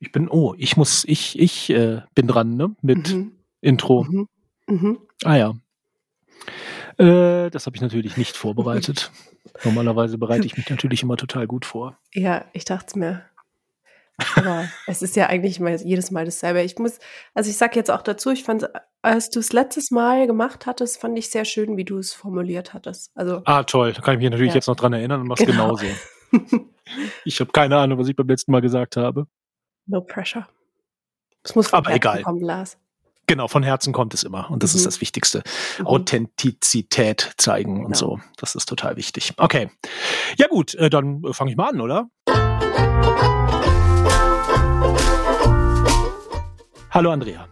[0.00, 2.74] Ich bin, oh, ich muss, ich, ich äh, bin dran, ne?
[2.82, 3.32] Mit Mhm.
[3.60, 4.04] Intro.
[4.04, 4.28] Mhm.
[4.66, 4.98] Mhm.
[5.24, 5.54] Ah ja.
[6.96, 9.10] Äh, das habe ich natürlich nicht vorbereitet.
[9.64, 11.98] Normalerweise bereite ich mich natürlich immer total gut vor.
[12.14, 13.22] Ja, ich dachte es mir.
[14.36, 16.62] Aber es ist ja eigentlich mal jedes Mal dasselbe.
[16.62, 16.98] Ich muss,
[17.34, 18.68] also ich sag jetzt auch dazu, ich fand,
[19.00, 22.74] als du es letztes Mal gemacht hattest, fand ich sehr schön, wie du es formuliert
[22.74, 23.10] hattest.
[23.14, 23.92] Also Ah, toll.
[23.94, 24.56] Da kann ich mich natürlich Ja.
[24.56, 25.74] jetzt noch dran erinnern und mach's Genau.
[25.74, 25.86] genauso.
[27.24, 29.26] Ich habe keine Ahnung, was ich beim letzten Mal gesagt habe.
[29.90, 30.46] No pressure.
[31.42, 32.22] Es muss vom Aber Herzen egal.
[32.22, 32.78] kommen, Lars.
[33.26, 34.50] Genau, von Herzen kommt es immer.
[34.50, 34.86] Und das ist Mhm.
[34.86, 35.42] das Wichtigste.
[35.78, 35.86] Mhm.
[35.86, 37.96] Authentizität zeigen und Genau.
[37.96, 38.20] so.
[38.38, 39.34] Das ist total wichtig.
[39.36, 39.70] Okay.
[40.36, 42.08] Ja gut, äh, dann äh, fange ich mal an, oder?
[46.90, 47.46] Hallo Andrea.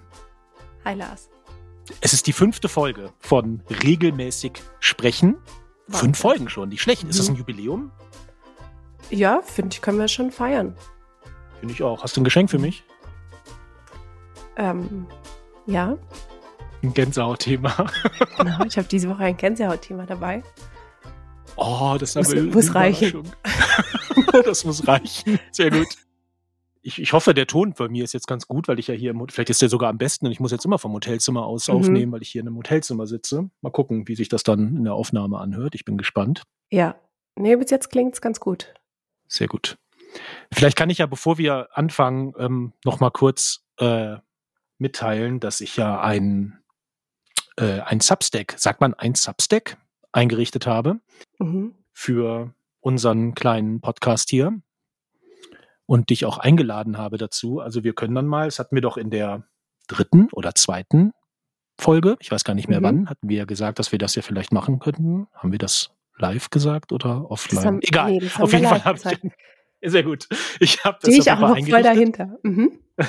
[0.85, 1.29] Hi Lars.
[2.01, 5.37] Es ist die fünfte Folge von regelmäßig sprechen.
[5.87, 6.01] Wahnsinn.
[6.09, 7.05] Fünf Folgen schon, nicht schlecht.
[7.05, 7.35] Ist das Mhm.
[7.35, 7.91] ein Jubiläum?
[9.11, 10.77] Ja, finde ich, können wir schon feiern.
[11.61, 12.03] Finde ich auch.
[12.03, 12.85] Hast du ein Geschenk für mich?
[14.57, 15.07] Ähm,
[15.67, 15.97] ja,
[16.83, 17.75] Ein Gänsehautthema.
[18.39, 18.65] genau.
[18.65, 20.43] Ich habe diese Woche ein Gänsehautthema dabei.
[21.57, 23.23] Oh, das Muss- aber muss reichen.
[24.45, 25.39] Das muss reichen.
[25.53, 25.87] Sehr gut.
[26.83, 29.11] Ich, ich hoffe, der Ton bei mir ist jetzt ganz gut, weil ich ja hier
[29.13, 31.69] im, vielleicht ist der sogar am besten und ich muss jetzt immer vom Hotelzimmer aus
[31.69, 31.75] Mhm.
[31.75, 33.49] aufnehmen, weil ich hier in einem Hotelzimmer sitze.
[33.63, 35.75] Mal gucken, wie sich das dann in der Aufnahme anhört.
[35.75, 36.43] Ich bin gespannt.
[36.71, 36.97] Ja.
[37.37, 38.75] Nee, bis jetzt klingt es ganz gut.
[39.29, 39.79] Sehr gut.
[40.53, 44.17] Vielleicht kann ich ja, bevor wir anfangen, ähm, noch mal kurz äh,
[44.79, 46.59] mitteilen, dass ich ja ein,
[47.57, 49.77] äh, ein Substack, sagt man ein Substack,
[50.13, 51.01] eingerichtet habe
[51.39, 51.75] Mhm.
[51.93, 54.61] für unseren kleinen Podcast hier
[55.87, 57.61] und dich auch eingeladen habe dazu.
[57.61, 59.45] Also wir können dann mal, es hatten wir doch in der
[59.89, 61.13] dritten oder zweiten
[61.81, 62.85] Folge, ich weiß gar nicht mehr Mhm.
[62.85, 65.29] wann, hatten wir ja gesagt, dass wir das ja vielleicht machen könnten.
[65.33, 67.65] Haben wir das live gesagt oder offline?
[67.65, 68.11] haben- Egal.
[68.13, 69.31] nee, auf jeden Fall habe ich.
[69.85, 70.29] Sehr gut.
[70.61, 72.39] Ich habe das Stehe auf ich auch noch voll dahinter.
[72.43, 72.79] Mhm.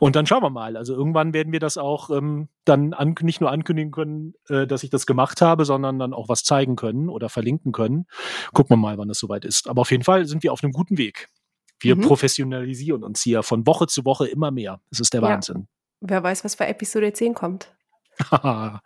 [0.00, 0.76] Und dann schauen wir mal.
[0.76, 4.82] Also irgendwann werden wir das auch ähm, dann an, nicht nur ankündigen können, äh, dass
[4.84, 8.06] ich das gemacht habe, sondern dann auch was zeigen können oder verlinken können.
[8.52, 9.68] Gucken wir mal, wann das soweit ist.
[9.68, 11.28] Aber auf jeden Fall sind wir auf einem guten Weg.
[11.80, 12.02] Wir Mhm.
[12.02, 14.80] professionalisieren uns hier von Woche zu Woche immer mehr.
[14.90, 15.28] Das ist der Ja.
[15.28, 15.66] Wahnsinn.
[16.00, 17.74] Wer weiß, was bei Episode 10 kommt.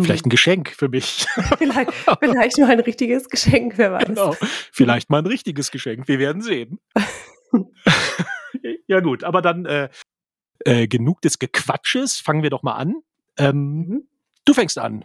[0.00, 1.26] Vielleicht ein Geschenk für mich.
[1.58, 4.06] vielleicht, vielleicht noch ein richtiges Geschenk, wer weiß.
[4.06, 4.34] genau.
[4.72, 6.08] Vielleicht mal ein richtiges Geschenk.
[6.08, 6.78] Wir werden sehen.
[8.86, 9.88] ja gut, aber dann äh,
[10.64, 12.18] äh, genug des Gequatsches.
[12.18, 12.94] Fangen wir doch mal an.
[13.38, 14.08] Ähm, Mhm.
[14.44, 15.04] Du fängst an.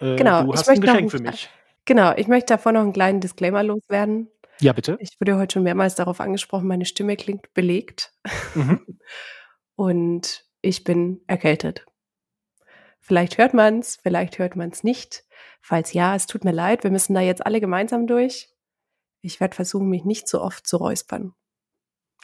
[0.00, 1.50] Äh, Genau, Du ich hast ein Geschenk für mich.
[1.84, 4.28] Genau, ich möchte davor noch einen kleinen Disclaimer loswerden.
[4.60, 4.96] Ja, bitte.
[5.00, 8.12] Ich wurde heute schon mehrmals darauf angesprochen, meine Stimme klingt belegt
[8.54, 8.80] Mhm.
[9.74, 11.84] und ich bin erkältet.
[13.06, 15.22] Vielleicht hört man es, vielleicht hört man es nicht.
[15.60, 18.48] Falls ja, es tut mir leid, wir müssen da jetzt alle gemeinsam durch.
[19.22, 21.32] Ich werde versuchen, mich nicht so oft zu räuspern.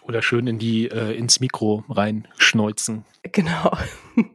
[0.03, 3.05] Oder schön in die, äh, ins Mikro reinschneuzen.
[3.23, 3.77] Genau.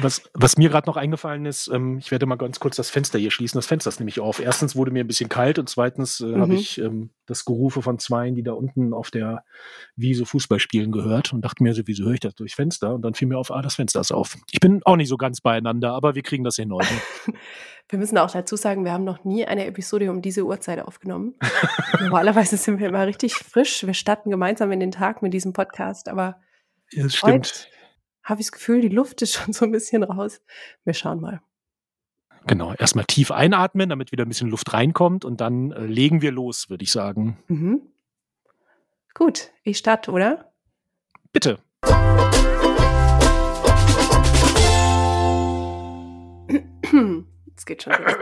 [0.00, 3.18] Was, was mir gerade noch eingefallen ist, ähm, ich werde mal ganz kurz das Fenster
[3.18, 3.58] hier schließen.
[3.58, 4.40] Das Fenster ist nämlich auf.
[4.40, 6.58] Erstens wurde mir ein bisschen kalt und zweitens äh, habe Mhm.
[6.58, 9.44] ich ähm, das Gerufe von Zweien, die da unten auf der
[9.96, 12.94] Wiese Fußball spielen gehört und dachte mir, so, wieso höre ich das durchs Fenster?
[12.94, 14.36] Und dann fiel mir auf, ah, das Fenster ist auf.
[14.50, 16.88] Ich bin auch nicht so ganz beieinander, aber wir kriegen das hin heute.
[17.90, 21.34] Wir müssen auch dazu sagen, wir haben noch nie eine Episode um diese Uhrzeit aufgenommen.
[22.00, 23.86] Normalerweise sind wir immer richtig frisch.
[23.86, 26.40] Wir starten gemeinsam in den Tag mit diesem Podcast, aber
[26.92, 27.68] Ja, das heute stimmt.
[28.24, 30.40] Habe ich das Gefühl, die Luft ist schon so ein bisschen raus.
[30.84, 31.40] Wir schauen mal.
[32.46, 32.74] Genau.
[32.74, 36.68] Erstmal tief einatmen, damit wieder ein bisschen Luft reinkommt und dann äh, legen wir los,
[36.68, 37.38] würde ich sagen.
[37.48, 37.82] Mhm.
[39.14, 40.52] Gut, ich starte, oder?
[41.32, 41.58] Bitte.
[47.56, 48.14] Es geht schon los.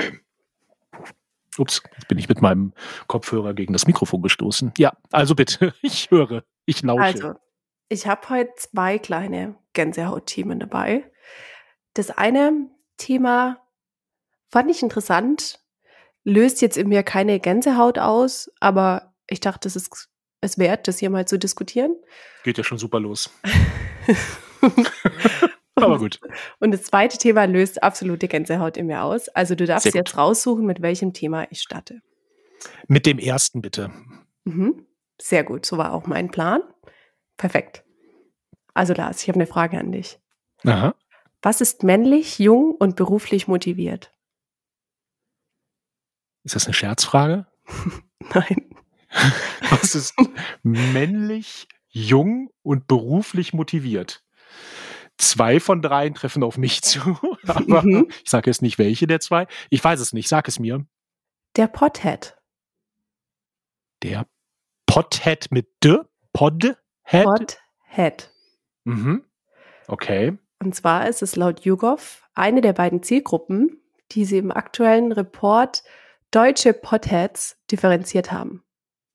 [1.58, 2.72] Ups, jetzt bin ich mit meinem
[3.06, 4.72] Kopfhörer gegen das Mikrofon gestoßen.
[4.78, 7.02] Ja, also bitte, ich höre, ich lausche.
[7.02, 7.34] Also,
[7.88, 11.10] ich habe heute zwei kleine Gänsehaut-Themen dabei.
[11.94, 13.66] Das eine Thema
[14.48, 15.60] fand ich interessant,
[16.24, 20.08] löst jetzt in mir keine Gänsehaut aus, aber ich dachte, es ist
[20.42, 21.96] es wert, das hier mal zu diskutieren.
[22.42, 23.30] Geht ja schon super los.
[25.74, 26.20] Aber gut.
[26.58, 29.28] Und das zweite Thema löst absolute Gänsehaut in mir aus.
[29.28, 32.02] Also du darfst jetzt raussuchen, mit welchem Thema ich starte.
[32.88, 33.90] Mit dem ersten bitte.
[34.44, 34.86] Mhm.
[35.20, 36.62] Sehr gut, so war auch mein Plan.
[37.36, 37.84] Perfekt.
[38.74, 40.18] Also Lars, ich habe eine Frage an dich.
[40.64, 40.94] Aha.
[41.42, 44.12] Was ist männlich, jung und beruflich motiviert?
[46.44, 47.46] Ist das eine Scherzfrage?
[48.34, 48.68] Nein.
[49.70, 50.14] Was ist
[50.62, 54.24] männlich, jung und beruflich motiviert?
[55.18, 57.00] Zwei von dreien treffen auf mich zu,
[57.46, 58.08] aber Mhm.
[58.24, 59.46] ich sage jetzt nicht, welche der zwei.
[59.70, 60.86] Ich weiß es nicht, sag es mir.
[61.56, 62.36] Der Pothead.
[64.02, 64.26] Der
[64.86, 65.98] Pothead mit D?
[66.32, 66.76] Podhead?
[67.24, 68.31] Pothead.
[68.84, 69.24] Mhm.
[69.88, 70.38] Okay.
[70.62, 73.80] Und zwar ist es laut YouGov eine der beiden Zielgruppen,
[74.12, 75.82] die sie im aktuellen Report
[76.30, 78.62] Deutsche Potheads differenziert haben.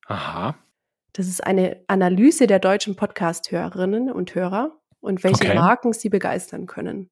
[0.06, 0.56] Aha.
[1.14, 5.56] Das ist eine Analyse der deutschen Podcast-Hörerinnen und Hörer und welche Okay.
[5.56, 7.10] Marken sie begeistern können.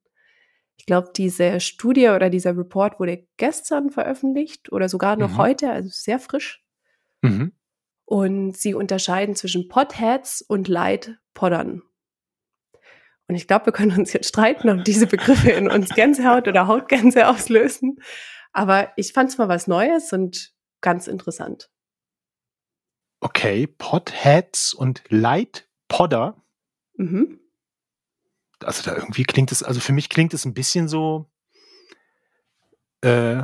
[0.78, 5.38] Ich glaube, diese Studie oder dieser Report wurde gestern veröffentlicht oder sogar noch Mhm.
[5.38, 6.64] heute, also sehr frisch.
[7.22, 7.54] Mhm.
[8.04, 11.82] Und sie unterscheiden zwischen Potheads und Light-Poddern.
[13.28, 16.68] Und ich glaube, wir können uns jetzt streiten, ob diese Begriffe in uns Gänsehaut oder
[16.68, 17.98] Hautgänse auslösen.
[18.54, 21.70] Aber ich fand es mal was Neues und ganz interessant.
[23.20, 23.66] Okay.
[23.68, 26.42] Potheads und Light Podder.
[26.98, 27.40] Mhm.
[28.64, 31.30] Also da irgendwie klingt es, also für mich klingt es ein bisschen so.
[33.02, 33.44] Äh,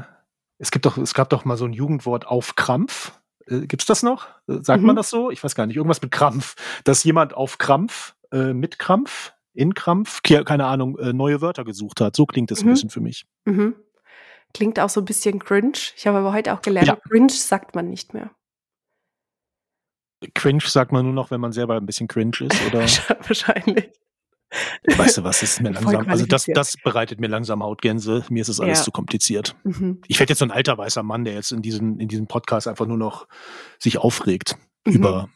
[0.57, 3.19] es gibt doch, es gab doch mal so ein Jugendwort auf Krampf.
[3.47, 4.27] Äh, gibt's das noch?
[4.47, 4.87] Äh, Sagt Mhm.
[4.87, 5.31] man das so?
[5.31, 5.75] Ich weiß gar nicht.
[5.75, 6.55] Irgendwas mit Krampf.
[6.83, 11.63] Dass jemand auf Krampf, äh, mit Krampf, in Krampf, ke- keine Ahnung, äh, neue Wörter
[11.63, 12.15] gesucht hat.
[12.15, 12.71] So klingt es ein Mhm.
[12.71, 13.25] bisschen für mich.
[13.45, 13.75] Mhm.
[14.53, 15.74] Klingt auch so ein bisschen cringe.
[15.95, 16.95] Ich habe aber heute auch gelernt, Ja.
[17.07, 18.31] cringe sagt man nicht mehr.
[20.36, 22.81] Cringe sagt man nur noch, wenn man selber ein bisschen cringe ist, oder?
[23.27, 23.89] Wahrscheinlich.
[24.86, 28.25] weißt du was, das ist mir langsam, also das, das bereitet mir langsam Hautgänse.
[28.30, 28.83] Mir ist es alles Ja.
[28.86, 29.56] zu kompliziert.
[29.63, 30.01] Mhm.
[30.07, 32.68] Ich werde jetzt so ein alter weißer Mann, der jetzt in diesem, in diesem Podcast
[32.68, 33.27] einfach nur noch
[33.80, 34.94] sich aufregt Mhm.
[34.94, 35.30] über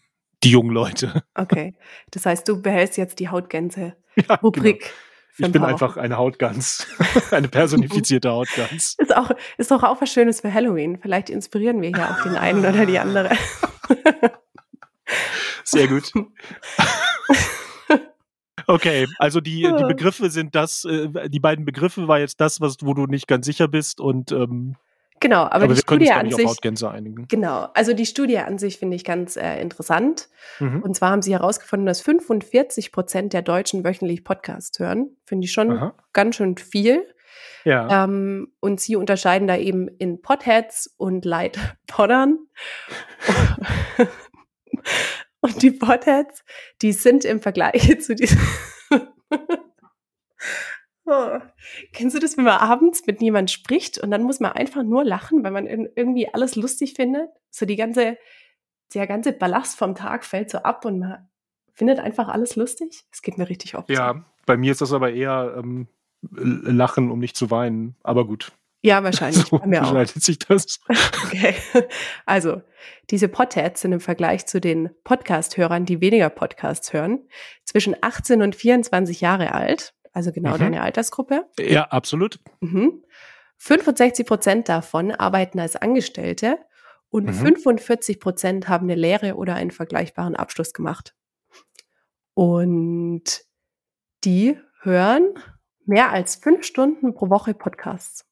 [0.43, 1.23] die jungen Leute.
[1.33, 1.73] Okay.
[2.11, 3.95] Das heißt, du behältst jetzt die Hautgänse-Rubrik.
[4.27, 4.51] Ja, genau.
[4.51, 6.87] für Ich ein bin paar einfach eine Hautgans.
[7.31, 8.95] eine personifizierte Hautgans.
[8.97, 10.97] Ist, auch, ist doch auch was Schönes für Halloween.
[11.01, 13.31] Vielleicht inspirieren wir hier auch den einen oder die andere.
[15.65, 16.13] Sehr gut.
[18.67, 19.83] Okay, also die, die.
[19.83, 23.45] Begriffe sind das, äh, die beiden Begriffe war jetzt das, was, wo du nicht ganz
[23.45, 24.75] sicher bist und ähm,
[25.25, 27.27] Genau, aber, aber, die wir können Studie uns da an nicht auf sich, Hautgänse einigen.
[27.27, 30.29] genau, also die Studie an sich finde ich ganz äh, interessant.
[30.59, 30.83] Mhm.
[30.83, 35.17] Und zwar haben sie herausgefunden, dass 45 Prozent der Deutschen wöchentlich Podcast hören.
[35.25, 35.95] Finde ich schon Aha.
[36.13, 37.07] ganz schön viel.
[37.63, 38.03] Ja.
[38.03, 41.57] Ähm, und sie unterscheiden da eben in Potheads und Light
[41.87, 42.37] Poddern.
[45.39, 46.43] und die Potheads,
[46.83, 48.39] die sind im Vergleich zu diesen.
[51.05, 51.39] Oh.
[51.93, 55.03] Kennst du das, wenn man abends mit jemand spricht und dann muss man einfach nur
[55.03, 57.29] lachen, weil man irgendwie alles lustig findet?
[57.49, 58.17] So die ganze,
[58.93, 61.27] der ganze Ballast vom Tag fällt so ab und man
[61.73, 63.03] findet einfach alles lustig.
[63.11, 63.89] Es geht mir richtig oft.
[63.89, 65.87] Ja, bei mir ist das aber eher ähm,
[66.31, 67.95] Lachen, um nicht zu weinen.
[68.03, 68.51] Aber gut,
[68.85, 69.45] Ja, wahrscheinlich.
[69.49, 70.79] so gestaltet sich das.
[71.25, 71.55] Okay.
[72.27, 72.61] Also,
[73.09, 77.27] diese Podheads sind im Vergleich zu den Podcast-Hörern, die weniger Podcasts hören,
[77.63, 79.94] zwischen 18 und 24 Jahre alt.
[80.15, 80.59] Also genau Mhm.
[80.59, 81.45] deine Altersgruppe.
[81.59, 82.39] Ja, absolut.
[82.61, 83.03] Mhm.
[83.57, 86.57] 65 Prozent davon arbeiten als Angestellte
[87.09, 87.33] und Mhm.
[87.33, 91.13] 45 Prozent haben eine Lehre oder einen vergleichbaren Abschluss gemacht.
[92.33, 93.23] Und
[94.23, 95.33] die hören
[95.85, 98.25] mehr als fünf Stunden pro Woche Podcasts.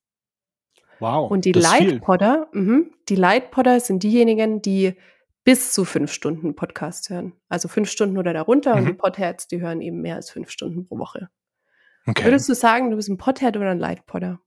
[0.99, 1.29] Wow.
[1.29, 1.51] Und die.
[1.51, 4.95] Lightpodder, mhm, die Lightpodder sind diejenigen, die
[5.43, 7.33] bis zu fünf Stunden Podcast hören.
[7.49, 8.75] Also fünf Stunden oder darunter.
[8.75, 8.87] Und Mhm.
[8.87, 11.29] die Podheads, die hören eben mehr als fünf Stunden pro Woche.
[12.05, 12.25] Okay.
[12.25, 14.39] Würdest du sagen, du bist ein Podhead oder ein Lightpodder?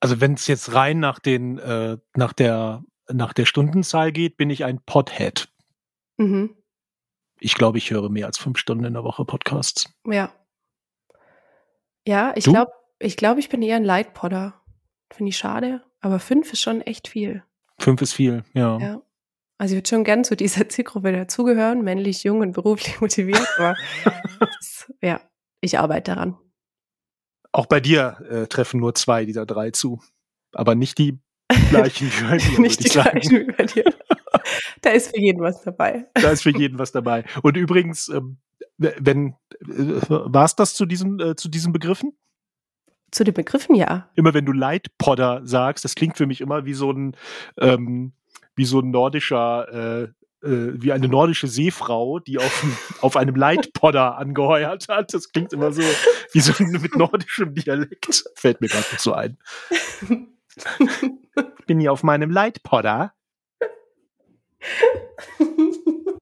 [0.00, 4.48] Also wenn es jetzt rein nach den, äh, nach der, nach der Stundenzahl geht, bin
[4.48, 5.48] ich ein Podhead.
[6.16, 6.56] Mhm.
[7.38, 9.92] Ich glaube, ich höre mehr als fünf Stunden in der Woche Podcasts.
[10.06, 10.32] Ja.
[12.06, 14.54] Ja, ich glaube, ich, glaub, ich bin eher ein Lightpodder.
[15.10, 15.82] Finde ich schade.
[16.00, 17.42] Aber fünf ist schon echt viel.
[17.78, 18.78] Fünf ist viel, ja.
[18.78, 19.02] Ja.
[19.58, 23.46] Also ich würde schon gern zu dieser Zielgruppe dazugehören, männlich, jung und beruflich motiviert.
[23.58, 23.74] Aber
[24.40, 25.20] das, ja,
[25.60, 26.36] ich arbeite daran.
[27.52, 30.00] Auch bei dir äh, treffen nur zwei dieser drei zu.
[30.52, 31.18] Aber nicht die
[31.70, 33.20] gleichen wie bei mir, Nicht die sagen.
[33.20, 33.84] gleichen wie bei dir.
[34.80, 36.06] Da ist für jeden was dabei.
[36.14, 37.24] Da ist für jeden was dabei.
[37.42, 38.38] Und übrigens, ähm,
[38.78, 42.16] wenn äh, war es das zu diesen, äh, zu diesen Begriffen?
[43.10, 44.08] Zu den Begriffen ja.
[44.14, 47.16] Immer wenn du Lightpodder sagst, das klingt für mich immer wie so ein
[47.58, 48.12] ähm,
[48.54, 50.08] wie so ein nordischer äh,
[50.42, 52.64] wie eine nordische Seefrau, die auf,
[53.02, 55.12] auf einem Lightpodder angeheuert hat.
[55.14, 55.82] Das klingt immer so
[56.32, 58.24] wie so mit nordischem Dialekt.
[58.34, 59.38] Fällt mir gerade nicht so ein.
[61.66, 63.12] Bin hier auf meinem Lightpodder.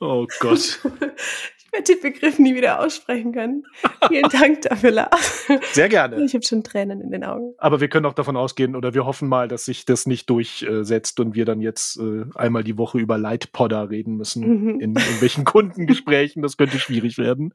[0.00, 0.80] Oh Gott.
[1.78, 3.64] Werde den Begriff nie wieder aussprechen können.
[4.08, 5.46] Vielen Dank dafür, Lars.
[5.72, 6.22] Sehr gerne.
[6.24, 7.54] Ich habe schon Tränen in den Augen.
[7.58, 11.20] Aber wir können auch davon ausgehen oder wir hoffen mal, dass sich das nicht durchsetzt
[11.20, 14.80] und wir dann jetzt äh, einmal die Woche über Lightpodder reden müssen Mhm.
[14.80, 16.42] in irgendwelchen Kundengesprächen.
[16.42, 17.52] Das könnte schwierig werden.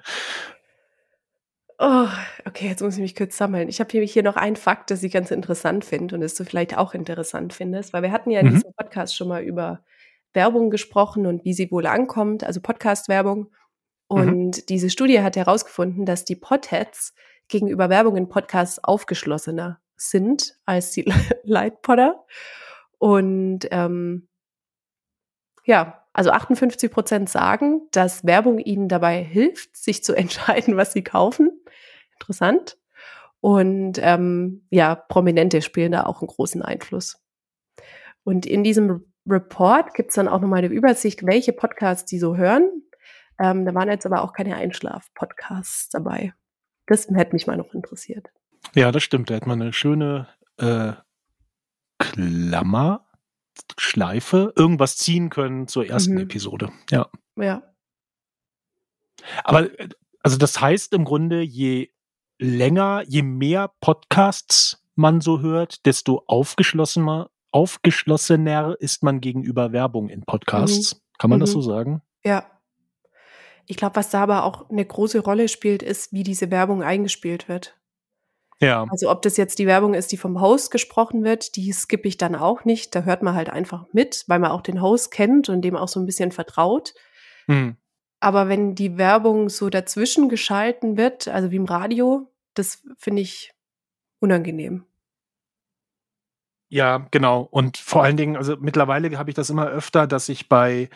[1.79, 2.07] Oh,
[2.45, 3.67] okay, jetzt muss ich mich kurz sammeln.
[3.67, 6.45] Ich habe hier, hier noch einen Fakt, das ich ganz interessant finde und das du
[6.45, 8.53] vielleicht auch interessant findest, weil wir hatten ja in Mhm.
[8.53, 9.83] diesem Podcast schon mal über
[10.33, 13.47] Werbung gesprochen und wie sie wohl ankommt, also Podcast-Werbung.
[14.09, 14.17] Mhm.
[14.17, 14.65] Und mhm.
[14.69, 17.13] diese Studie hat herausgefunden, dass die Potheads
[17.47, 21.11] gegenüber Werbung in Podcasts aufgeschlossener sind als die
[21.43, 22.25] Lightpodder.
[22.97, 24.27] Und ähm,
[25.65, 31.03] ja, also 58 Prozent sagen, dass Werbung ihnen dabei hilft, sich zu entscheiden, was sie
[31.03, 31.51] kaufen.
[32.13, 32.77] Interessant.
[33.41, 37.21] Und ähm, ja, Prominente spielen da auch einen großen Einfluss.
[38.23, 42.37] Und in diesem Report gibt es dann auch nochmal eine Übersicht, welche Podcasts die so
[42.37, 42.69] hören.
[43.39, 46.33] Ähm, da waren jetzt aber auch keine Einschlaf-Podcasts dabei.
[46.85, 48.29] Das hätte mich mal noch interessiert.
[48.75, 49.29] Ja, das stimmt.
[49.29, 50.93] Da hat man eine schöne äh,
[51.99, 53.05] Klammer,
[53.77, 56.21] Schleife, irgendwas ziehen können zur ersten mhm.
[56.21, 56.71] Episode.
[56.89, 57.09] Ja.
[57.37, 57.63] Ja.
[59.43, 59.69] Aber
[60.21, 61.89] also das heißt im Grunde, je
[62.39, 70.23] länger, je mehr Podcasts man so hört, desto aufgeschlossener, aufgeschlossener ist man gegenüber Werbung in
[70.23, 70.95] Podcasts.
[70.95, 70.99] Mhm.
[71.17, 71.41] Kann man mhm.
[71.41, 72.01] das so sagen?
[72.23, 72.49] Ja.
[73.65, 77.47] Ich glaube, was da aber auch eine große Rolle spielt, ist, wie diese Werbung eingespielt
[77.47, 77.77] wird.
[78.59, 78.85] Ja.
[78.89, 82.17] Also ob das jetzt die Werbung ist, die vom Host gesprochen wird, die skippe ich
[82.17, 82.95] dann auch nicht.
[82.95, 85.87] Da hört man halt einfach mit, weil man auch den Host kennt und dem auch
[85.87, 86.93] so ein bisschen vertraut.
[87.47, 87.77] Mhm.
[88.19, 93.53] Aber wenn die Werbung so dazwischen geschalten wird, also wie im Radio, das finde ich
[94.19, 94.85] unangenehm.
[96.69, 97.41] Ja, genau.
[97.51, 100.89] Und vor allen Dingen, also mittlerweile habe ich das immer öfter, dass ich bei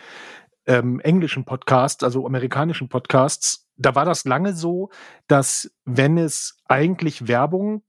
[0.68, 4.90] ähm, englischen Podcasts, also amerikanischen Podcasts, da war das lange so,
[5.28, 7.84] dass wenn es eigentlich Werbung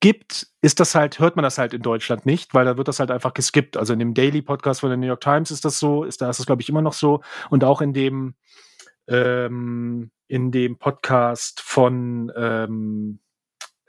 [0.00, 3.00] gibt, ist das halt, hört man das halt in Deutschland nicht, weil da wird das
[3.00, 3.76] halt einfach geskippt.
[3.76, 6.28] Also in dem Daily Podcast von der New York Times ist das so, ist da
[6.28, 7.22] ist das, glaube ich, immer noch so.
[7.50, 8.34] Und auch in dem,
[9.08, 13.20] ähm, in dem Podcast von ähm,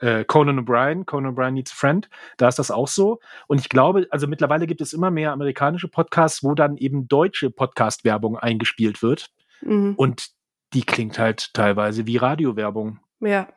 [0.00, 3.20] äh, Conan O'Brien, Conan O'Brien Needs a Friend, da ist das auch so.
[3.46, 7.50] Und ich glaube, also mittlerweile gibt es immer mehr amerikanische Podcasts, wo dann eben deutsche
[7.50, 9.30] Podcast-Werbung eingespielt wird.
[9.62, 9.94] Mhm.
[9.96, 10.28] Und
[10.72, 13.00] die klingt halt teilweise wie Radiowerbung.
[13.20, 13.48] Ja.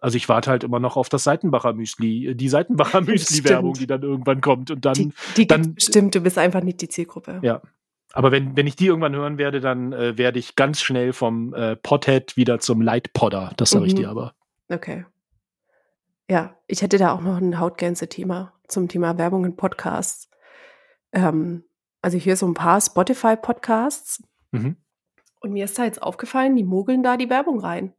[0.00, 3.86] Also ich warte halt immer noch auf das Seitenbacher Müsli, äh, die Seitenbacher Müsli-Werbung, die
[3.86, 4.94] dann irgendwann kommt und dann.
[4.94, 7.40] Die, die dann stimmt, du bist einfach nicht die Zielgruppe.
[7.42, 7.60] Ja.
[8.12, 11.54] Aber wenn, wenn ich die irgendwann hören werde, dann äh, werde ich ganz schnell vom
[11.54, 13.52] äh, Pothead wieder zum Lightpodder.
[13.56, 13.88] Das sage mhm.
[13.88, 14.34] ich dir aber.
[14.68, 15.04] Okay.
[16.30, 20.30] Ja, ich hätte da auch noch ein Hautgänse-Thema zum Thema Werbung in Podcasts.
[21.10, 21.64] Ähm,
[22.02, 24.22] also hier so ein paar Spotify-Podcasts.
[24.52, 24.76] Mhm.
[25.40, 27.94] Und mir ist da jetzt aufgefallen, die mogeln da die Werbung rein.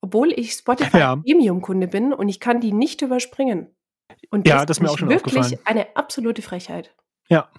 [0.00, 1.16] Obwohl ich Spotify ja.
[1.16, 3.76] Premium-Kunde bin und ich kann die nicht überspringen.
[4.30, 5.66] Und das ja, das ist mir auch schon wirklich aufgefallen.
[5.66, 6.94] eine absolute Frechheit.
[7.28, 7.50] Ja.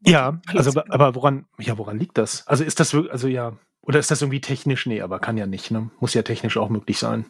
[0.00, 2.46] Ja, also aber woran, ja, woran liegt das?
[2.46, 4.86] Also ist das wirklich, also ja, oder ist das irgendwie technisch?
[4.86, 5.90] Nee, aber kann ja nicht, ne?
[5.98, 7.26] Muss ja technisch auch möglich sein.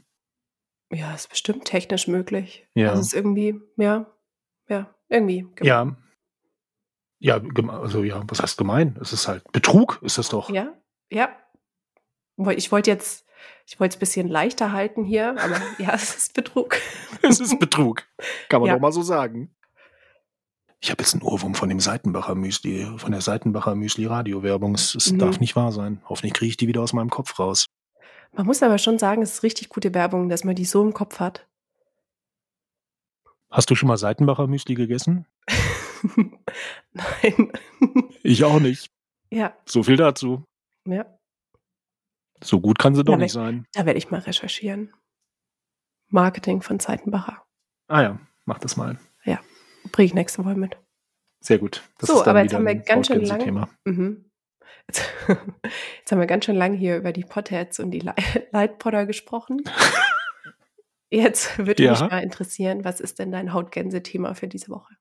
[0.90, 2.66] Ja, ist bestimmt technisch möglich.
[2.74, 2.90] Ja.
[2.90, 4.06] Also ist irgendwie, ja,
[4.68, 5.46] ja, irgendwie.
[5.54, 5.66] Gemein.
[5.66, 5.96] Ja.
[7.20, 8.96] Ja, also ja, was heißt gemein?
[9.00, 10.50] Es ist halt Betrug, ist das doch.
[10.50, 10.72] Ja,
[11.10, 11.30] ja.
[12.56, 13.26] Ich wollte jetzt,
[13.66, 16.76] ich wollte es ein bisschen leichter halten hier, aber ja, es ist Betrug.
[17.22, 18.04] es ist Betrug.
[18.48, 18.74] Kann man ja.
[18.74, 19.52] doch mal so sagen.
[20.80, 24.76] Ich habe jetzt einen Ohrwurm von dem Seitenbacher Müsli, von der Seitenbacher Müsli Radiowerbung.
[24.76, 25.18] Es mhm.
[25.18, 26.00] darf nicht wahr sein.
[26.08, 27.66] Hoffentlich kriege ich die wieder aus meinem Kopf raus.
[28.32, 30.94] Man muss aber schon sagen, es ist richtig gute Werbung, dass man die so im
[30.94, 31.46] Kopf hat.
[33.50, 35.26] Hast du schon mal Seitenbacher Müsli gegessen?
[36.92, 37.52] Nein.
[38.22, 38.90] ich auch nicht.
[39.30, 39.56] Ja.
[39.64, 40.44] So viel dazu.
[40.86, 41.06] Ja.
[42.42, 43.66] So gut kann sie doch nicht sein.
[43.72, 44.92] Da werde ich mal recherchieren.
[46.08, 47.42] Marketing von Seitenbacher.
[47.88, 48.98] Ah ja, mach das mal.
[49.24, 49.40] Ja,
[49.90, 50.76] bringe ich nächste Woche mit.
[51.40, 51.82] Sehr gut.
[51.98, 53.68] Das so, aber jetzt haben wir ganz schön lange.
[53.84, 54.27] Mhm.
[54.88, 55.04] Jetzt,
[55.98, 58.08] jetzt, haben wir ganz schön lange hier über die Potheads und die
[58.52, 59.62] Lightpotter gesprochen.
[61.10, 61.92] Jetzt würde ja.
[61.92, 64.94] mich mal interessieren, was ist denn dein Hautgänse-Thema für diese Woche?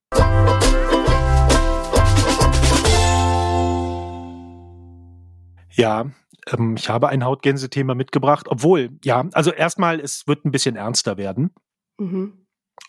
[5.72, 6.12] Ja,
[6.52, 11.18] ähm, ich habe ein Hautgänse-Thema mitgebracht, obwohl, ja, also erstmal, es wird ein bisschen ernster
[11.18, 11.54] werden.
[12.00, 12.46] Mhm.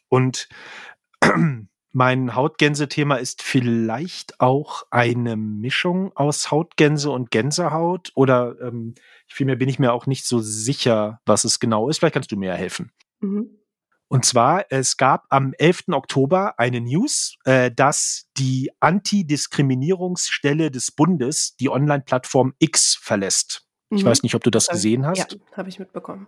[0.09, 0.49] Und
[1.93, 8.13] mein Hautgänse-Thema ist vielleicht auch eine Mischung aus Hautgänse und Gänsehaut.
[8.15, 8.95] Oder ähm,
[9.27, 11.99] vielmehr bin ich mir auch nicht so sicher, was es genau ist.
[11.99, 12.93] Vielleicht kannst du mir ja helfen.
[13.21, 13.59] Mhm.
[14.11, 15.89] Und zwar, es gab am 11.
[15.93, 23.67] Oktober eine News, äh, dass die Antidiskriminierungsstelle des Bundes die Online-Plattform X verlässt.
[23.91, 24.09] Ich mhm.
[24.09, 25.33] weiß nicht, ob du das gesehen hast.
[25.33, 26.27] Ja, habe ich mitbekommen.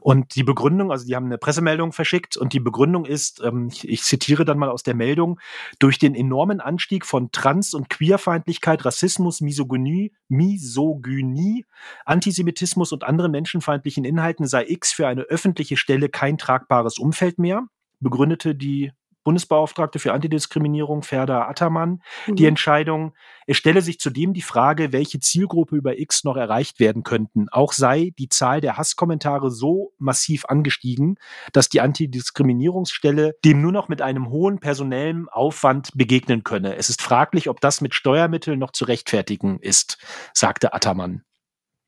[0.00, 3.88] Und die Begründung, also die haben eine Pressemeldung verschickt und die Begründung ist, ähm, ich,
[3.88, 5.40] ich, zitiere dann mal aus der Meldung,
[5.78, 11.66] durch den enormen Anstieg von Trans- und Queerfeindlichkeit, Rassismus, Misogynie, Misogynie,
[12.04, 17.66] Antisemitismus und anderen menschenfeindlichen Inhalten sei X für eine öffentliche Stelle kein tragbares Umfeld mehr,
[18.00, 18.92] begründete die
[19.24, 22.36] Bundesbeauftragte für Antidiskriminierung, Ferda Attermann, mhm.
[22.36, 23.14] die Entscheidung,
[23.46, 27.48] es stelle sich zudem die Frage, welche Zielgruppe über X noch erreicht werden könnten.
[27.50, 31.16] Auch sei die Zahl der Hasskommentare so massiv angestiegen,
[31.52, 36.76] dass die Antidiskriminierungsstelle dem nur noch mit einem hohen personellen Aufwand begegnen könne.
[36.76, 39.98] Es ist fraglich, ob das mit Steuermitteln noch zu rechtfertigen ist,
[40.32, 41.22] sagte Attermann.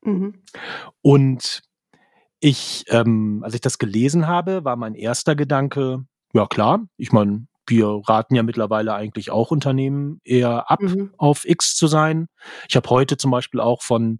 [0.01, 0.41] Mhm.
[1.01, 1.61] Und
[2.39, 7.47] ich, ähm, als ich das gelesen habe, war mein erster Gedanke, ja klar, ich meine,
[7.67, 11.13] wir raten ja mittlerweile eigentlich auch Unternehmen eher ab, mhm.
[11.17, 12.27] auf X zu sein.
[12.69, 14.19] Ich habe heute zum Beispiel auch von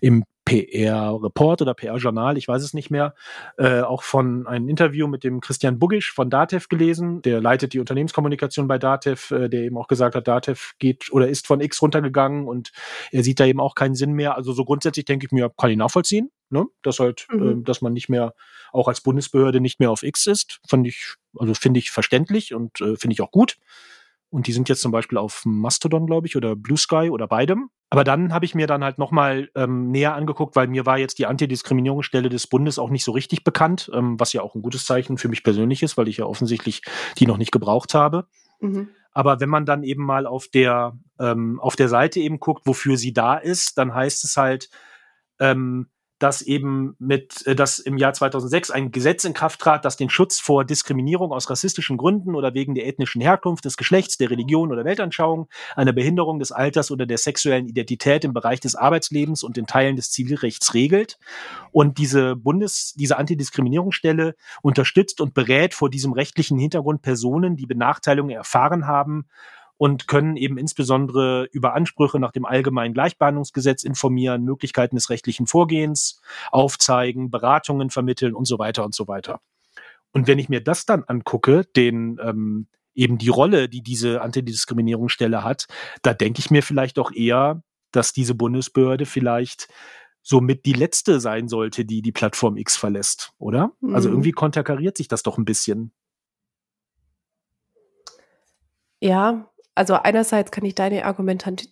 [0.00, 3.14] im PR-Report oder PR-Journal, ich weiß es nicht mehr,
[3.58, 7.22] äh, auch von einem Interview mit dem Christian Bugisch von Datev gelesen.
[7.22, 11.28] Der leitet die Unternehmenskommunikation bei Datev, äh, der eben auch gesagt hat, Datev geht oder
[11.28, 12.72] ist von X runtergegangen und
[13.12, 14.36] er sieht da eben auch keinen Sinn mehr.
[14.36, 16.66] Also so grundsätzlich denke ich mir, kann ich nachvollziehen, ne?
[16.82, 17.60] dass halt, mhm.
[17.60, 18.34] äh, dass man nicht mehr
[18.72, 20.60] auch als Bundesbehörde nicht mehr auf X ist.
[20.66, 23.56] Fand ich, also finde ich verständlich und äh, finde ich auch gut.
[24.30, 27.68] Und die sind jetzt zum Beispiel auf Mastodon, glaube ich, oder Blue Sky oder beidem.
[27.90, 31.18] Aber dann habe ich mir dann halt nochmal ähm, näher angeguckt, weil mir war jetzt
[31.18, 34.86] die Antidiskriminierungsstelle des Bundes auch nicht so richtig bekannt, ähm, was ja auch ein gutes
[34.86, 36.80] Zeichen für mich persönlich ist, weil ich ja offensichtlich
[37.18, 38.26] die noch nicht gebraucht habe.
[38.60, 38.88] Mhm.
[39.12, 42.96] Aber wenn man dann eben mal auf der, ähm, auf der Seite eben guckt, wofür
[42.96, 44.70] sie da ist, dann heißt es halt,
[45.38, 45.90] ähm,
[46.22, 50.08] dass eben mit, äh, dass im Jahr 2006 ein Gesetz in Kraft trat, das den
[50.08, 54.70] Schutz vor Diskriminierung aus rassistischen Gründen oder wegen der ethnischen Herkunft, des Geschlechts, der Religion
[54.70, 59.58] oder Weltanschauung, einer Behinderung des Alters oder der sexuellen Identität im Bereich des Arbeitslebens und
[59.58, 61.18] in Teilen des Zivilrechts regelt.
[61.72, 68.36] Und diese Bundes, diese Antidiskriminierungsstelle unterstützt und berät vor diesem rechtlichen Hintergrund Personen, die Benachteiligungen
[68.36, 69.26] erfahren haben
[69.82, 76.22] und können eben insbesondere über Ansprüche nach dem allgemeinen Gleichbehandlungsgesetz informieren, Möglichkeiten des rechtlichen Vorgehens
[76.52, 79.40] aufzeigen, Beratungen vermitteln und so weiter und so weiter.
[80.12, 85.42] Und wenn ich mir das dann angucke, den ähm, eben die Rolle, die diese Antidiskriminierungsstelle
[85.42, 85.66] hat,
[86.02, 89.66] da denke ich mir vielleicht auch eher, dass diese Bundesbehörde vielleicht
[90.22, 93.62] somit die letzte sein sollte, die die Plattform X verlässt, oder?
[93.62, 93.94] Also mhm.
[93.96, 95.92] Also irgendwie konterkariert sich das doch ein bisschen.
[99.02, 101.68] Ja, also einerseits kann ich deine Argumentat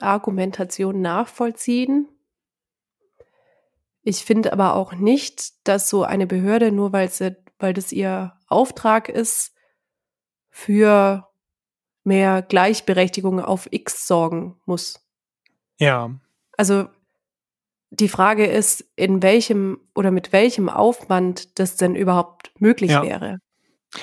[0.00, 2.08] Argumentation nachvollziehen.
[4.02, 8.36] Ich finde aber auch nicht, dass so eine Behörde, nur weil, sie, weil das ihr
[8.48, 9.54] Auftrag ist,
[10.50, 11.28] für
[12.04, 15.00] mehr Gleichberechtigung auf X sorgen muss.
[15.78, 16.10] Ja.
[16.56, 16.88] Also
[17.90, 23.02] die Frage ist, in welchem oder mit welchem Aufwand das denn überhaupt möglich ja.
[23.02, 23.38] wäre.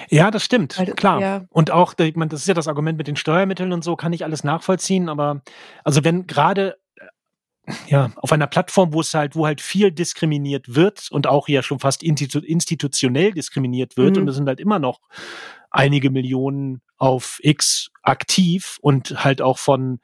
[0.10, 1.22] Ja, das stimmt, Weil, klar.
[1.22, 1.46] Ja.
[1.50, 4.44] Und auch, das ist ja das Argument mit den Steuermitteln und so, kann ich alles
[4.44, 5.42] nachvollziehen, aber
[5.84, 10.76] also wenn gerade äh, ja, auf einer Plattform, wo es halt, wo halt viel diskriminiert
[10.76, 14.24] wird und auch ja schon fast institutionell diskriminiert wird mhm.
[14.24, 15.00] und es sind halt immer noch
[15.72, 20.00] einige Millionen auf X aktiv und halt auch von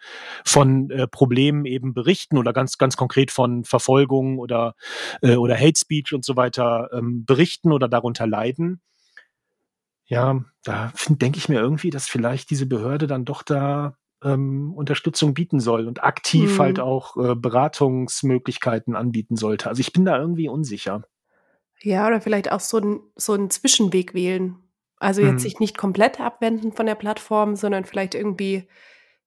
[0.45, 4.75] von äh, Problemen eben berichten oder ganz ganz konkret von Verfolgung oder
[5.21, 8.81] äh, oder Hate Speech und so weiter ähm, berichten oder darunter leiden
[10.07, 15.33] ja, da denke ich mir irgendwie, dass vielleicht diese Behörde dann doch da ähm, Unterstützung
[15.33, 16.59] bieten soll und aktiv hm.
[16.59, 19.69] halt auch äh, Beratungsmöglichkeiten anbieten sollte.
[19.69, 21.03] Also ich bin da irgendwie unsicher.
[21.81, 24.55] Ja, oder vielleicht auch so, ein, so einen Zwischenweg wählen.
[24.99, 25.39] Also jetzt hm.
[25.39, 28.67] sich nicht komplett abwenden von der Plattform, sondern vielleicht irgendwie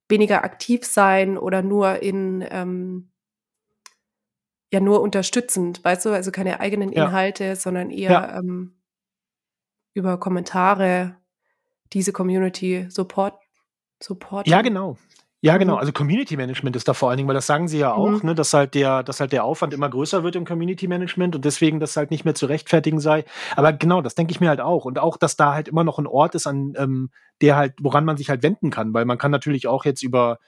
[0.08, 3.10] weniger aktiv sein oder nur in ähm,
[4.72, 7.56] ja nur unterstützend, weißt du, also keine eigenen Inhalte, ja.
[7.56, 8.38] sondern eher ja.
[8.38, 8.79] ähm,
[9.94, 11.16] über Kommentare
[11.92, 13.34] diese Community support,
[14.00, 14.46] support.
[14.46, 14.96] Ja, genau.
[15.42, 15.74] Ja, genau.
[15.74, 15.78] Mhm.
[15.78, 18.30] Also Community Management ist da vor allen Dingen, weil das sagen sie ja auch, mhm.
[18.30, 21.44] ne, dass halt der, dass halt der Aufwand immer größer wird im Community Management und
[21.46, 23.24] deswegen das halt nicht mehr zu rechtfertigen sei.
[23.56, 24.84] Aber genau, das denke ich mir halt auch.
[24.84, 28.04] Und auch, dass da halt immer noch ein Ort ist, an ähm, der halt, woran
[28.04, 30.38] man sich halt wenden kann, weil man kann natürlich auch jetzt über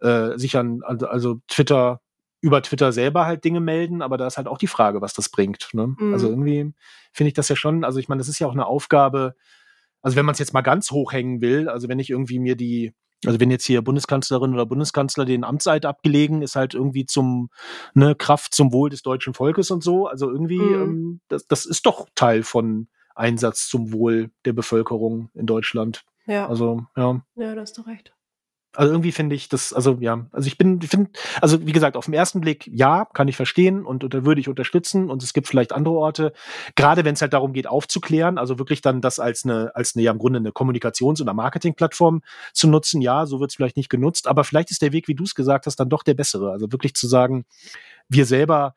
[0.00, 2.00] äh, sich an, also Twitter
[2.40, 5.28] über Twitter selber halt Dinge melden, aber da ist halt auch die Frage, was das
[5.28, 5.68] bringt.
[5.72, 5.94] Ne?
[5.98, 6.12] Mhm.
[6.12, 6.72] Also irgendwie
[7.12, 9.34] finde ich das ja schon, also ich meine, das ist ja auch eine Aufgabe,
[10.02, 12.94] also wenn man es jetzt mal ganz hochhängen will, also wenn ich irgendwie mir die,
[13.26, 17.50] also wenn jetzt hier Bundeskanzlerin oder Bundeskanzler den Amtseid abgelegen, ist halt irgendwie zum,
[17.92, 20.06] ne, Kraft zum Wohl des deutschen Volkes und so.
[20.06, 20.82] Also irgendwie, mhm.
[20.82, 26.04] ähm, das, das ist doch Teil von Einsatz zum Wohl der Bevölkerung in Deutschland.
[26.26, 26.48] Ja.
[26.48, 27.20] Also, ja.
[27.34, 28.14] Ja, da hast du recht.
[28.72, 32.04] Also irgendwie finde ich das, also ja, also ich bin, finde, also wie gesagt, auf
[32.04, 35.48] den ersten Blick, ja, kann ich verstehen und, und würde ich unterstützen und es gibt
[35.48, 36.32] vielleicht andere Orte,
[36.76, 40.04] gerade wenn es halt darum geht, aufzuklären, also wirklich dann das als eine, als eine,
[40.04, 43.90] ja im Grunde eine Kommunikations- oder Marketingplattform zu nutzen, ja, so wird es vielleicht nicht
[43.90, 46.52] genutzt, aber vielleicht ist der Weg, wie du es gesagt hast, dann doch der bessere.
[46.52, 47.46] Also wirklich zu sagen,
[48.08, 48.76] wir selber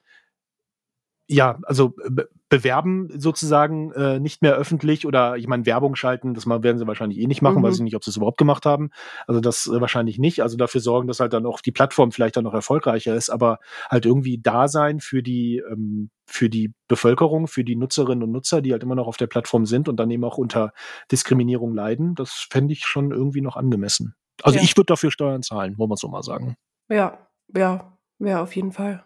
[1.27, 6.45] ja, also be bewerben sozusagen äh, nicht mehr öffentlich oder ich meine Werbung schalten, das
[6.45, 7.63] werden sie wahrscheinlich eh nicht machen, mhm.
[7.63, 8.91] weiß ich nicht, ob sie es überhaupt gemacht haben.
[9.25, 10.43] Also das äh, wahrscheinlich nicht.
[10.43, 13.57] Also dafür sorgen, dass halt dann auch die Plattform vielleicht dann noch erfolgreicher ist, aber
[13.89, 18.61] halt irgendwie da sein für die ähm, für die Bevölkerung, für die Nutzerinnen und Nutzer,
[18.61, 20.73] die halt immer noch auf der Plattform sind und dann eben auch unter
[21.11, 24.13] Diskriminierung leiden, das fände ich schon irgendwie noch angemessen.
[24.43, 24.63] Also ja.
[24.63, 26.55] ich würde dafür Steuern zahlen, wollen wir so mal sagen.
[26.87, 27.17] Ja,
[27.55, 29.03] ja, ja, auf jeden Fall.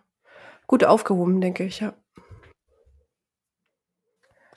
[0.68, 1.94] Gut aufgehoben, denke ich, ja.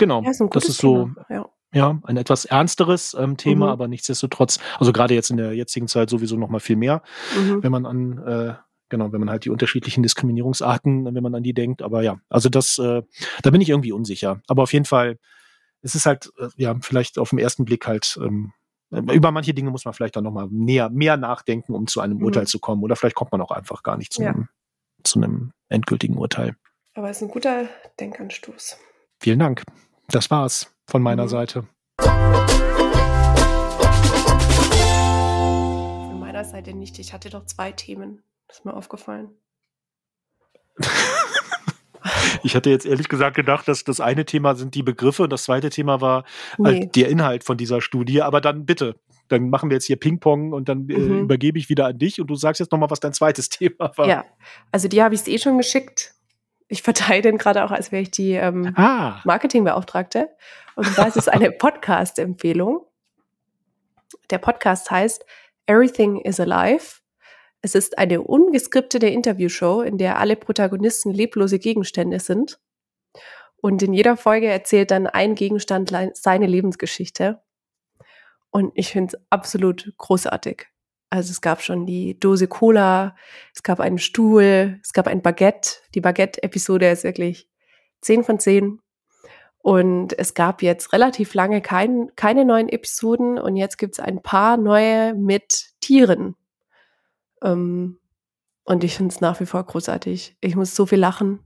[0.00, 1.46] Genau, ja, ist das ist so ja.
[1.72, 2.00] ja.
[2.04, 3.72] ein etwas ernsteres ähm, Thema, mhm.
[3.72, 7.02] aber nichtsdestotrotz, also gerade jetzt in der jetzigen Zeit sowieso noch mal viel mehr,
[7.36, 7.62] mhm.
[7.62, 8.54] wenn man an äh,
[8.90, 11.80] genau, wenn man halt die unterschiedlichen Diskriminierungsarten, wenn man an die denkt.
[11.80, 13.02] Aber ja, also das, äh,
[13.42, 14.42] da bin ich irgendwie unsicher.
[14.48, 15.18] Aber auf jeden Fall,
[15.80, 18.52] es ist halt, äh, ja, vielleicht auf den ersten Blick halt, ähm,
[18.90, 22.24] über manche Dinge muss man vielleicht dann nochmal näher, mehr nachdenken, um zu einem mhm.
[22.24, 22.82] Urteil zu kommen.
[22.82, 24.30] Oder vielleicht kommt man auch einfach gar nicht zu, ja.
[24.30, 24.48] einem,
[25.04, 26.56] zu einem endgültigen Urteil.
[26.94, 27.68] Aber es ist ein guter
[28.00, 28.78] Denkanstoß.
[29.20, 29.62] Vielen Dank.
[30.12, 31.28] Das war's von meiner mhm.
[31.28, 31.66] Seite.
[32.00, 32.08] Von
[36.18, 36.98] meiner Seite nicht.
[36.98, 38.24] Ich hatte doch zwei Themen.
[38.48, 39.30] Das ist mir aufgefallen.
[42.42, 45.44] ich hatte jetzt ehrlich gesagt gedacht, dass das eine Thema sind die Begriffe und das
[45.44, 46.24] zweite Thema war
[46.58, 46.64] nee.
[46.66, 48.22] halt der Inhalt von dieser Studie.
[48.22, 48.96] Aber dann bitte,
[49.28, 51.18] dann machen wir jetzt hier Ping-Pong und dann äh, mhm.
[51.18, 53.92] äh, übergebe ich wieder an dich und du sagst jetzt nochmal, was dein zweites Thema
[53.96, 54.08] war.
[54.08, 54.24] Ja,
[54.72, 56.16] also die habe ich eh schon geschickt
[56.70, 59.20] ich verteile den gerade auch, als wäre ich die ähm, ah.
[59.24, 60.30] Marketingbeauftragte.
[60.76, 62.86] Und zwar ist es eine Podcast-Empfehlung.
[64.30, 65.26] Der Podcast heißt
[65.66, 67.00] Everything is Alive.
[67.60, 72.60] Es ist eine ungeskriptete Interviewshow, in der alle Protagonisten leblose Gegenstände sind.
[73.56, 77.42] Und in jeder Folge erzählt dann ein Gegenstand seine Lebensgeschichte.
[78.50, 80.68] Und ich finde es absolut großartig.
[81.10, 83.16] Also es gab schon die Dose Cola,
[83.52, 85.78] es gab einen Stuhl, es gab ein Baguette.
[85.94, 87.48] Die Baguette-Episode ist wirklich
[88.02, 88.80] 10 von 10.
[89.58, 94.22] Und es gab jetzt relativ lange kein, keine neuen Episoden und jetzt gibt es ein
[94.22, 96.36] paar neue mit Tieren.
[97.42, 97.98] Ähm,
[98.64, 100.36] und ich finde es nach wie vor großartig.
[100.40, 101.44] Ich muss so viel lachen.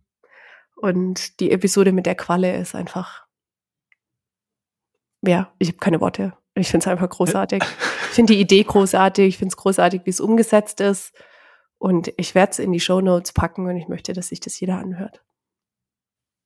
[0.77, 3.27] Und die Episode mit der Qualle ist einfach.
[5.23, 6.37] Ja, ich habe keine Worte.
[6.55, 7.63] Ich finde es einfach großartig.
[8.11, 9.27] Ich finde die Idee großartig.
[9.27, 11.13] Ich finde es großartig, wie es umgesetzt ist.
[11.79, 14.61] Und ich werde es in die Show Notes packen und ich möchte, dass sich das
[14.61, 15.21] jeder anhört.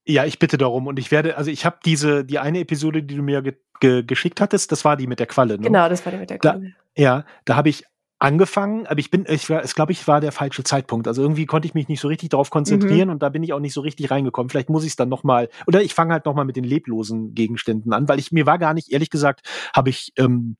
[0.07, 0.87] Ja, ich bitte darum.
[0.87, 4.03] Und ich werde, also ich habe diese, die eine Episode, die du mir ge ge
[4.03, 5.57] geschickt hattest, das war die mit der Qualle.
[5.57, 5.67] Ne?
[5.67, 6.73] Genau, das war die mit der Qualle.
[6.95, 7.83] Da, ja, da habe ich
[8.19, 11.07] angefangen, aber ich bin, ich glaube, ich war der falsche Zeitpunkt.
[11.07, 13.13] Also irgendwie konnte ich mich nicht so richtig darauf konzentrieren mhm.
[13.13, 14.49] und da bin ich auch nicht so richtig reingekommen.
[14.49, 17.93] Vielleicht muss ich es dann nochmal, oder ich fange halt nochmal mit den leblosen Gegenständen
[17.93, 20.57] an, weil ich mir war gar nicht, ehrlich gesagt, habe ich ähm,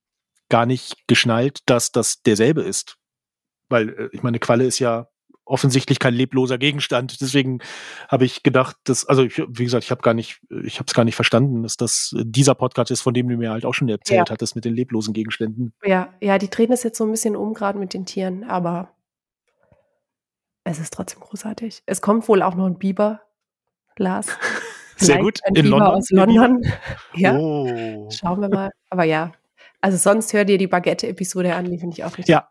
[0.50, 2.96] gar nicht geschnallt, dass das derselbe ist.
[3.68, 5.08] Weil, äh, ich meine, Qualle ist ja
[5.50, 7.22] offensichtlich kein lebloser Gegenstand.
[7.22, 7.60] Deswegen
[8.08, 10.94] habe ich gedacht, dass, also ich, wie gesagt, ich habe gar nicht, ich habe es
[10.94, 13.90] gar nicht verstanden, dass das dieser Podcast ist, von dem du mir halt auch schon
[13.90, 14.34] erzählt ja.
[14.34, 15.74] hattest mit den leblosen Gegenständen.
[15.84, 18.92] Ja, ja, die drehen es jetzt so ein bisschen um, gerade mit den Tieren, aber
[20.64, 21.82] es ist trotzdem großartig.
[21.86, 23.22] Es kommt wohl auch noch ein Biber,
[23.98, 24.28] Lars.
[24.98, 25.40] Sehr gut.
[25.46, 25.96] Ein In Biber London.
[25.96, 26.62] aus London.
[27.16, 27.38] ja.
[27.38, 28.10] Oh.
[28.12, 28.70] Schauen wir mal.
[28.90, 29.32] Aber ja.
[29.82, 32.28] Also sonst hör dir die Baguette-Episode an, die finde ich auch richtig.
[32.28, 32.50] Ja,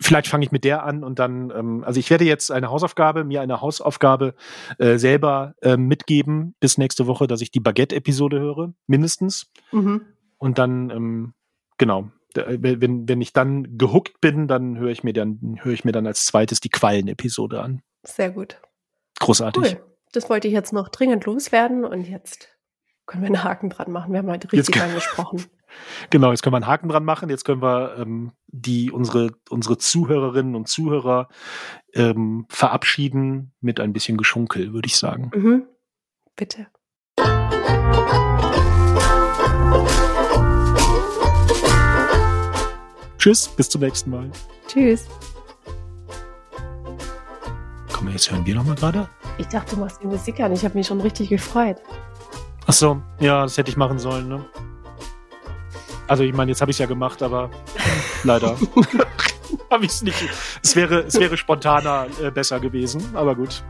[0.00, 3.24] vielleicht fange ich mit der an und dann, ähm, also ich werde jetzt eine Hausaufgabe,
[3.24, 4.34] mir eine Hausaufgabe
[4.78, 9.50] äh, selber äh, mitgeben bis nächste Woche, dass ich die Baguette-Episode höre, mindestens.
[9.72, 10.02] Mhm.
[10.38, 11.34] Und dann, ähm,
[11.78, 15.92] genau, wenn, wenn ich dann gehuckt bin, dann höre ich mir dann, höre ich mir
[15.92, 17.82] dann als zweites die Quallen-Episode an.
[18.02, 18.60] Sehr gut.
[19.20, 19.62] Großartig.
[19.62, 19.84] Cool.
[20.12, 22.48] Das wollte ich jetzt noch dringend loswerden und jetzt
[23.06, 24.12] können wir einen Haken dran machen.
[24.12, 25.44] Wir haben heute richtig lang gesprochen.
[26.10, 27.30] Genau, jetzt können wir einen Haken dran machen.
[27.30, 31.28] Jetzt können wir ähm, die unsere unsere Zuhörerinnen und Zuhörer
[31.94, 35.30] ähm, verabschieden mit ein bisschen Geschunkel, würde ich sagen.
[35.34, 35.66] Mhm.
[36.36, 36.66] Bitte.
[43.18, 44.30] Tschüss, bis zum nächsten Mal.
[44.66, 45.08] Tschüss.
[47.90, 49.08] Komm, jetzt hören wir noch mal gerade.
[49.38, 50.52] Ich dachte, du machst die Musik an.
[50.52, 51.78] Ich habe mich schon richtig gefreut.
[52.66, 54.44] Ach so, ja, das hätte ich machen sollen, ne?
[56.06, 57.50] Also ich meine, jetzt habe ich es ja gemacht, aber
[58.24, 58.56] leider
[59.70, 60.22] habe ich es nicht.
[60.62, 63.62] Es wäre, es wäre spontaner äh, besser gewesen, aber gut.